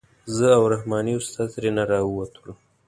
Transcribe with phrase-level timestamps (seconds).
[0.35, 2.51] زه او رحماني استاد ترېنه راووتلو.